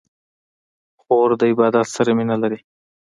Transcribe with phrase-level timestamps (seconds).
[1.01, 2.59] خور د عبادت سره مینه لري.